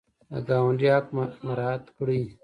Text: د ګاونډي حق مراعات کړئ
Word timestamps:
د 0.31 0.33
ګاونډي 0.47 0.87
حق 0.95 1.07
مراعات 1.45 1.85
کړئ 1.97 2.21